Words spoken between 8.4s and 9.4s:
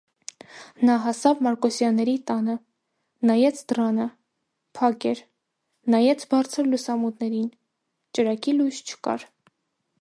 լույս չկար: